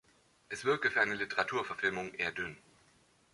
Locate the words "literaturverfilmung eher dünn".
1.13-2.57